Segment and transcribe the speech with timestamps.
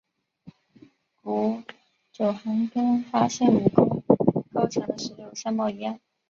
[1.21, 1.61] 古
[2.11, 4.03] 九寒更发现武功
[4.51, 5.99] 高强的石榴样貌一样。